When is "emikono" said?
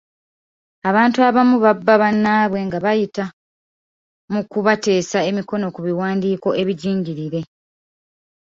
5.29-5.65